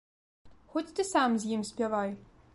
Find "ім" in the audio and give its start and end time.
1.59-1.69